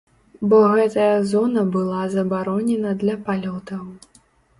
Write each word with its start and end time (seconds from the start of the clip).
Бо 0.51 0.59
гэтая 0.69 1.17
зона 1.31 1.63
была 1.75 2.01
забаронена 2.13 2.95
для 3.05 3.15
палётаў. 3.29 3.85